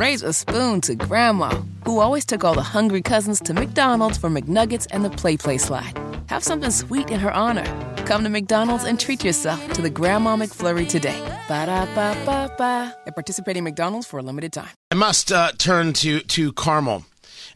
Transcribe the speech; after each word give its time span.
Raise 0.00 0.22
a 0.22 0.32
spoon 0.32 0.80
to 0.80 0.94
Grandma, 0.94 1.50
who 1.84 1.98
always 1.98 2.24
took 2.24 2.42
all 2.42 2.54
the 2.54 2.62
hungry 2.62 3.02
cousins 3.02 3.38
to 3.40 3.52
McDonald's 3.52 4.16
for 4.16 4.30
McNuggets 4.30 4.86
and 4.90 5.04
the 5.04 5.10
PlayPlace 5.10 5.60
slide. 5.60 5.92
Have 6.28 6.42
something 6.42 6.70
sweet 6.70 7.10
in 7.10 7.20
her 7.20 7.30
honor. 7.30 7.66
Come 8.06 8.24
to 8.24 8.30
McDonald's 8.30 8.84
and 8.84 8.98
treat 8.98 9.22
yourself 9.22 9.60
to 9.74 9.82
the 9.82 9.90
Grandma 9.90 10.38
McFlurry 10.38 10.88
today. 10.88 11.20
Ba 11.48 11.66
da 11.66 11.84
ba 11.94 12.16
ba 12.24 12.50
ba. 12.56 12.96
At 13.06 13.14
participating 13.14 13.62
McDonald's 13.62 14.06
for 14.06 14.18
a 14.18 14.22
limited 14.22 14.54
time. 14.54 14.70
I 14.90 14.94
must 14.94 15.30
uh, 15.30 15.52
turn 15.58 15.92
to 15.92 16.20
to 16.20 16.54
Carmel, 16.54 17.04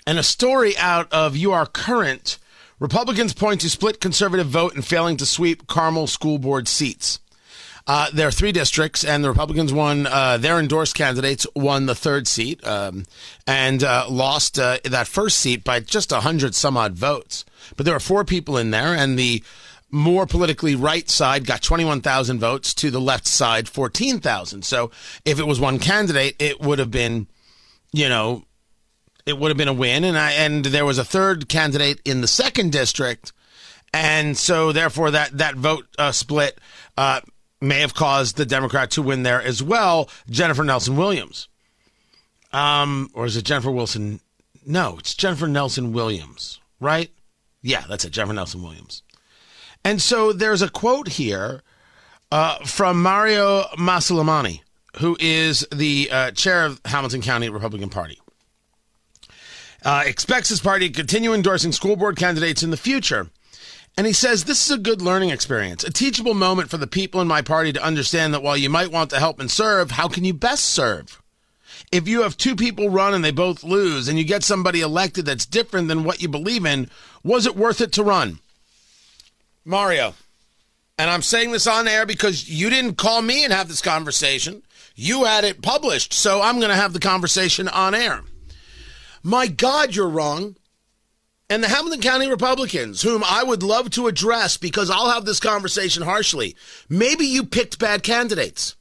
and 0.06 0.18
a 0.18 0.22
story 0.22 0.76
out 0.76 1.10
of 1.14 1.38
You 1.38 1.52
Are 1.52 1.64
Current. 1.64 2.36
Republicans 2.78 3.32
point 3.32 3.62
to 3.62 3.70
split 3.70 4.02
conservative 4.02 4.48
vote 4.48 4.74
and 4.74 4.84
failing 4.84 5.16
to 5.16 5.24
sweep 5.24 5.66
Carmel 5.66 6.06
school 6.06 6.38
board 6.38 6.68
seats. 6.68 7.20
Uh, 7.86 8.08
there 8.14 8.28
are 8.28 8.32
three 8.32 8.52
districts, 8.52 9.04
and 9.04 9.22
the 9.22 9.28
Republicans 9.28 9.72
won. 9.72 10.06
Uh, 10.06 10.38
their 10.38 10.58
endorsed 10.58 10.94
candidates 10.94 11.46
won 11.54 11.84
the 11.86 11.94
third 11.94 12.26
seat 12.26 12.66
um, 12.66 13.04
and 13.46 13.84
uh, 13.84 14.06
lost 14.08 14.58
uh, 14.58 14.78
that 14.84 15.06
first 15.06 15.38
seat 15.38 15.62
by 15.64 15.80
just 15.80 16.10
a 16.10 16.20
hundred 16.20 16.54
some 16.54 16.76
odd 16.78 16.94
votes. 16.94 17.44
But 17.76 17.84
there 17.84 17.94
were 17.94 18.00
four 18.00 18.24
people 18.24 18.56
in 18.56 18.70
there, 18.70 18.94
and 18.94 19.18
the 19.18 19.44
more 19.90 20.26
politically 20.26 20.74
right 20.74 21.08
side 21.08 21.46
got 21.46 21.62
21,000 21.62 22.40
votes 22.40 22.74
to 22.74 22.90
the 22.90 23.00
left 23.00 23.28
side 23.28 23.68
14,000. 23.68 24.64
So 24.64 24.90
if 25.24 25.38
it 25.38 25.46
was 25.46 25.60
one 25.60 25.78
candidate, 25.78 26.34
it 26.40 26.60
would 26.60 26.80
have 26.80 26.90
been, 26.90 27.28
you 27.92 28.08
know, 28.08 28.44
it 29.24 29.38
would 29.38 29.50
have 29.50 29.56
been 29.56 29.68
a 29.68 29.74
win. 29.74 30.04
And 30.04 30.18
I 30.18 30.32
and 30.32 30.64
there 30.64 30.86
was 30.86 30.98
a 30.98 31.04
third 31.04 31.48
candidate 31.48 32.00
in 32.04 32.22
the 32.22 32.28
second 32.28 32.72
district, 32.72 33.32
and 33.92 34.36
so 34.36 34.72
therefore 34.72 35.10
that 35.10 35.36
that 35.38 35.54
vote 35.54 35.86
uh, 35.98 36.12
split 36.12 36.58
uh, 36.96 37.20
may 37.64 37.80
have 37.80 37.94
caused 37.94 38.36
the 38.36 38.46
Democrat 38.46 38.90
to 38.92 39.02
win 39.02 39.22
there 39.22 39.42
as 39.42 39.62
well. 39.62 40.08
Jennifer 40.28 40.64
Nelson 40.64 40.96
Williams, 40.96 41.48
um, 42.52 43.10
or 43.14 43.26
is 43.26 43.36
it 43.36 43.44
Jennifer 43.44 43.70
Wilson? 43.70 44.20
No, 44.66 44.96
it's 44.98 45.14
Jennifer 45.14 45.48
Nelson 45.48 45.92
Williams, 45.92 46.60
right? 46.80 47.10
Yeah, 47.62 47.84
that's 47.88 48.04
it, 48.04 48.10
Jennifer 48.10 48.34
Nelson 48.34 48.62
Williams. 48.62 49.02
And 49.84 50.00
so 50.00 50.32
there's 50.32 50.62
a 50.62 50.70
quote 50.70 51.08
here 51.08 51.62
uh, 52.32 52.56
from 52.64 53.02
Mario 53.02 53.64
Massillamany, 53.78 54.60
who 54.98 55.16
is 55.20 55.66
the 55.72 56.08
uh, 56.10 56.30
chair 56.30 56.64
of 56.64 56.80
Hamilton 56.84 57.20
County 57.20 57.48
Republican 57.48 57.90
Party. 57.90 58.18
Uh, 59.84 60.02
expects 60.06 60.48
his 60.48 60.60
party 60.60 60.88
to 60.88 60.94
continue 60.94 61.34
endorsing 61.34 61.70
school 61.70 61.94
board 61.94 62.16
candidates 62.16 62.62
in 62.62 62.70
the 62.70 62.76
future. 62.76 63.28
And 63.96 64.06
he 64.06 64.12
says, 64.12 64.44
This 64.44 64.64
is 64.64 64.70
a 64.72 64.78
good 64.78 65.00
learning 65.00 65.30
experience, 65.30 65.84
a 65.84 65.92
teachable 65.92 66.34
moment 66.34 66.70
for 66.70 66.76
the 66.76 66.86
people 66.86 67.20
in 67.20 67.28
my 67.28 67.42
party 67.42 67.72
to 67.72 67.84
understand 67.84 68.34
that 68.34 68.42
while 68.42 68.56
you 68.56 68.68
might 68.68 68.90
want 68.90 69.10
to 69.10 69.18
help 69.18 69.38
and 69.38 69.50
serve, 69.50 69.92
how 69.92 70.08
can 70.08 70.24
you 70.24 70.34
best 70.34 70.64
serve? 70.64 71.22
If 71.92 72.08
you 72.08 72.22
have 72.22 72.36
two 72.36 72.56
people 72.56 72.88
run 72.88 73.14
and 73.14 73.24
they 73.24 73.30
both 73.30 73.62
lose 73.62 74.08
and 74.08 74.18
you 74.18 74.24
get 74.24 74.42
somebody 74.42 74.80
elected 74.80 75.26
that's 75.26 75.46
different 75.46 75.88
than 75.88 76.02
what 76.02 76.20
you 76.20 76.28
believe 76.28 76.66
in, 76.66 76.90
was 77.22 77.46
it 77.46 77.56
worth 77.56 77.80
it 77.80 77.92
to 77.92 78.02
run? 78.02 78.40
Mario, 79.64 80.14
and 80.98 81.10
I'm 81.10 81.22
saying 81.22 81.52
this 81.52 81.66
on 81.66 81.88
air 81.88 82.04
because 82.04 82.48
you 82.48 82.70
didn't 82.70 82.96
call 82.96 83.22
me 83.22 83.44
and 83.44 83.52
have 83.52 83.68
this 83.68 83.80
conversation. 83.80 84.62
You 84.94 85.24
had 85.24 85.44
it 85.44 85.62
published, 85.62 86.12
so 86.12 86.40
I'm 86.40 86.58
going 86.58 86.70
to 86.70 86.76
have 86.76 86.92
the 86.92 87.00
conversation 87.00 87.68
on 87.68 87.94
air. 87.94 88.22
My 89.22 89.46
God, 89.46 89.94
you're 89.94 90.08
wrong. 90.08 90.56
And 91.50 91.62
the 91.62 91.68
Hamilton 91.68 92.00
County 92.00 92.28
Republicans, 92.28 93.02
whom 93.02 93.22
I 93.22 93.44
would 93.44 93.62
love 93.62 93.90
to 93.90 94.06
address 94.06 94.56
because 94.56 94.90
I'll 94.90 95.10
have 95.10 95.26
this 95.26 95.40
conversation 95.40 96.02
harshly, 96.02 96.56
maybe 96.88 97.26
you 97.26 97.44
picked 97.44 97.78
bad 97.78 98.02
candidates. 98.02 98.76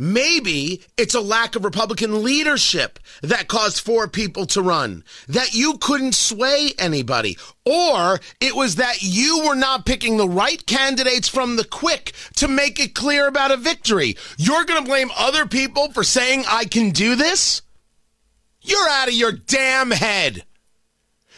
Maybe 0.00 0.82
it's 0.96 1.14
a 1.14 1.20
lack 1.20 1.56
of 1.56 1.64
Republican 1.64 2.22
leadership 2.22 3.00
that 3.22 3.48
caused 3.48 3.80
four 3.80 4.06
people 4.06 4.46
to 4.46 4.62
run, 4.62 5.02
that 5.26 5.54
you 5.54 5.76
couldn't 5.78 6.14
sway 6.14 6.70
anybody, 6.78 7.36
or 7.64 8.20
it 8.40 8.54
was 8.54 8.76
that 8.76 9.02
you 9.02 9.42
were 9.44 9.56
not 9.56 9.86
picking 9.86 10.16
the 10.16 10.28
right 10.28 10.64
candidates 10.66 11.26
from 11.26 11.56
the 11.56 11.64
quick 11.64 12.12
to 12.36 12.46
make 12.46 12.78
it 12.78 12.94
clear 12.94 13.26
about 13.26 13.50
a 13.50 13.56
victory. 13.56 14.16
You're 14.36 14.64
going 14.64 14.84
to 14.84 14.88
blame 14.88 15.10
other 15.16 15.46
people 15.46 15.90
for 15.90 16.04
saying, 16.04 16.44
I 16.46 16.66
can 16.66 16.90
do 16.90 17.16
this? 17.16 17.62
You're 18.60 18.88
out 18.88 19.08
of 19.08 19.14
your 19.14 19.32
damn 19.32 19.90
head. 19.90 20.44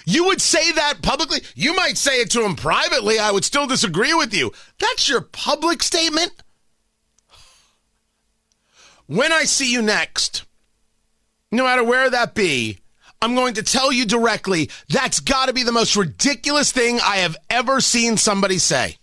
You 0.04 0.26
would 0.26 0.40
say 0.40 0.72
that 0.72 1.02
publicly. 1.02 1.40
You 1.54 1.74
might 1.74 1.96
say 1.96 2.20
it 2.20 2.30
to 2.30 2.44
him 2.44 2.56
privately. 2.56 3.18
I 3.18 3.30
would 3.30 3.44
still 3.44 3.66
disagree 3.66 4.14
with 4.14 4.34
you. 4.34 4.52
That's 4.78 5.08
your 5.08 5.20
public 5.20 5.82
statement. 5.82 6.32
When 9.06 9.32
I 9.32 9.44
see 9.44 9.72
you 9.72 9.82
next, 9.82 10.44
no 11.50 11.64
matter 11.64 11.82
where 11.82 12.08
that 12.08 12.34
be, 12.34 12.78
I'm 13.20 13.34
going 13.34 13.54
to 13.54 13.62
tell 13.62 13.92
you 13.92 14.06
directly 14.06 14.70
that's 14.88 15.20
got 15.20 15.46
to 15.46 15.52
be 15.52 15.62
the 15.62 15.72
most 15.72 15.96
ridiculous 15.96 16.72
thing 16.72 17.00
I 17.00 17.16
have 17.16 17.36
ever 17.50 17.80
seen 17.80 18.16
somebody 18.16 18.58
say. 18.58 18.96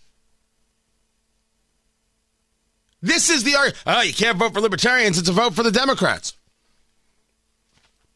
This 3.00 3.30
is 3.30 3.44
the 3.44 3.54
argument. 3.54 3.82
Oh, 3.86 4.00
you 4.00 4.12
can't 4.12 4.38
vote 4.38 4.54
for 4.54 4.60
libertarians. 4.60 5.18
It's 5.18 5.28
a 5.28 5.32
vote 5.32 5.54
for 5.54 5.62
the 5.62 5.70
Democrats. 5.70 6.37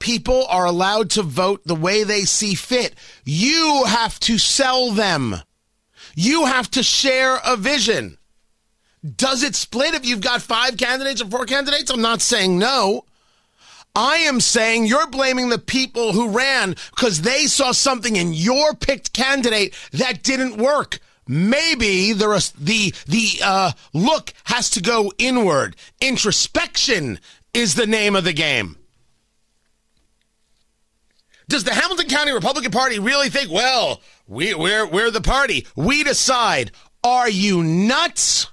People 0.02 0.46
are 0.48 0.64
allowed 0.64 1.10
to 1.10 1.22
vote 1.22 1.62
the 1.64 1.76
way 1.76 2.02
they 2.02 2.22
see 2.22 2.56
fit. 2.56 2.96
You 3.24 3.84
have 3.86 4.18
to 4.20 4.36
sell 4.36 4.90
them. 4.90 5.36
You 6.16 6.46
have 6.46 6.68
to 6.72 6.82
share 6.82 7.38
a 7.46 7.56
vision. 7.56 8.18
Does 9.16 9.44
it 9.44 9.54
split 9.54 9.94
if 9.94 10.04
you've 10.04 10.20
got 10.20 10.42
five 10.42 10.76
candidates 10.76 11.22
or 11.22 11.28
four 11.28 11.46
candidates? 11.46 11.88
I'm 11.88 12.02
not 12.02 12.20
saying 12.20 12.58
no. 12.58 13.04
I 13.94 14.16
am 14.16 14.40
saying 14.40 14.86
you're 14.86 15.06
blaming 15.06 15.50
the 15.50 15.58
people 15.58 16.12
who 16.12 16.30
ran 16.30 16.74
because 16.90 17.22
they 17.22 17.46
saw 17.46 17.70
something 17.70 18.16
in 18.16 18.32
your 18.32 18.74
picked 18.74 19.12
candidate 19.12 19.72
that 19.92 20.24
didn't 20.24 20.56
work. 20.56 20.98
Maybe 21.28 22.12
the 22.12 22.52
the 22.58 22.92
the 23.06 23.40
uh, 23.44 23.72
look 23.92 24.34
has 24.46 24.68
to 24.70 24.82
go 24.82 25.12
inward. 25.16 25.76
Introspection 26.00 27.20
is 27.54 27.76
the 27.76 27.86
name 27.86 28.16
of 28.16 28.24
the 28.24 28.32
game. 28.32 28.78
Does 31.52 31.64
the 31.64 31.74
Hamilton 31.74 32.08
County 32.08 32.32
Republican 32.32 32.70
Party 32.70 32.98
really 32.98 33.28
think, 33.28 33.50
well, 33.50 34.00
we, 34.26 34.54
we're, 34.54 34.86
we're 34.86 35.10
the 35.10 35.20
party? 35.20 35.66
We 35.76 36.02
decide. 36.02 36.70
Are 37.04 37.28
you 37.28 37.62
nuts? 37.62 38.50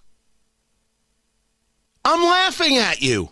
I'm 2.03 2.21
laughing 2.21 2.75
at 2.75 3.01
you. 3.01 3.31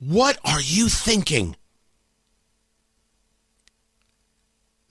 What 0.00 0.36
are 0.44 0.60
you 0.60 0.88
thinking? 0.88 1.54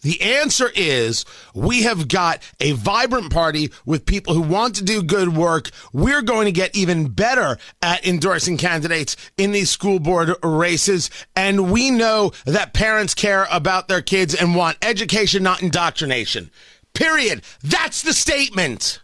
The 0.03 0.22
answer 0.22 0.69
is 0.75 1.24
we 1.56 1.84
have 1.84 2.09
got 2.09 2.44
a 2.59 2.74
vibrant 2.74 3.31
party 3.31 3.72
with 3.86 4.06
people 4.06 4.34
who 4.34 4.41
want 4.41 4.75
to 4.75 4.84
do 4.84 5.02
good 5.02 5.36
work. 5.36 5.69
We're 5.94 6.22
going 6.22 6.46
to 6.46 6.52
get 6.52 6.75
even 6.75 7.08
better 7.08 7.58
at 7.81 8.06
endorsing 8.06 8.58
candidates 8.58 9.16
in 9.38 9.53
these 9.53 9.69
school 9.69 10.00
board 10.00 10.36
races. 10.44 11.09
And 11.38 11.72
we 11.72 11.90
know 11.90 12.34
that 12.46 12.74
parents 12.74 13.16
care 13.16 13.47
about 13.50 13.88
their 13.88 14.02
kids 14.02 14.36
and 14.36 14.56
want 14.56 14.78
education, 14.81 15.41
not 15.41 15.64
indoctrination. 15.64 16.52
Period. 16.94 17.41
That's 17.64 18.02
the 18.02 18.14
statement. 18.14 19.00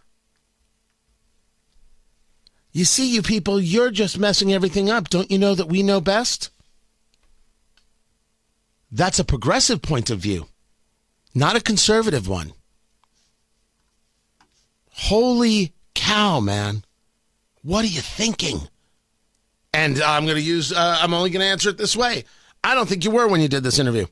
You 2.72 2.84
see, 2.84 3.12
you 3.12 3.22
people, 3.22 3.58
you're 3.58 3.90
just 3.90 4.18
messing 4.18 4.52
everything 4.52 4.90
up. 4.90 5.08
Don't 5.08 5.30
you 5.30 5.38
know 5.38 5.54
that 5.54 5.66
we 5.66 5.82
know 5.82 6.02
best? 6.02 6.50
That's 8.92 9.18
a 9.18 9.24
progressive 9.24 9.80
point 9.80 10.10
of 10.10 10.18
view 10.18 10.49
not 11.34 11.56
a 11.56 11.60
conservative 11.60 12.28
one. 12.28 12.52
Holy 14.92 15.72
cow, 15.94 16.40
man. 16.40 16.84
What 17.62 17.84
are 17.84 17.88
you 17.88 18.00
thinking? 18.00 18.68
And 19.72 20.00
I'm 20.02 20.24
going 20.24 20.36
to 20.36 20.42
use, 20.42 20.72
uh, 20.72 20.98
I'm 21.00 21.14
only 21.14 21.30
going 21.30 21.40
to 21.40 21.46
answer 21.46 21.70
it 21.70 21.78
this 21.78 21.96
way. 21.96 22.24
I 22.64 22.74
don't 22.74 22.88
think 22.88 23.04
you 23.04 23.10
were 23.10 23.28
when 23.28 23.40
you 23.40 23.48
did 23.48 23.62
this 23.62 23.78
interview. 23.78 24.06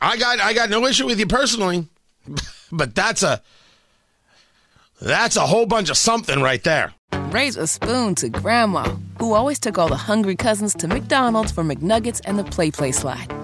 I 0.00 0.16
got, 0.16 0.40
I 0.40 0.54
got 0.54 0.70
no 0.70 0.86
issue 0.86 1.06
with 1.06 1.18
you 1.20 1.26
personally, 1.26 1.86
but 2.72 2.94
that's 2.94 3.22
a, 3.22 3.42
that's 5.00 5.36
a 5.36 5.46
whole 5.46 5.66
bunch 5.66 5.90
of 5.90 5.96
something 5.96 6.40
right 6.40 6.62
there. 6.64 6.94
Raise 7.30 7.56
a 7.56 7.66
spoon 7.66 8.14
to 8.16 8.28
Grandma, 8.28 8.96
who 9.18 9.34
always 9.34 9.58
took 9.58 9.78
all 9.78 9.88
the 9.88 9.96
hungry 9.96 10.36
cousins 10.36 10.74
to 10.74 10.88
McDonald's 10.88 11.52
for 11.52 11.62
McNuggets 11.62 12.20
and 12.24 12.38
the 12.38 12.44
PlayPlace 12.44 12.94
slide. 12.94 13.43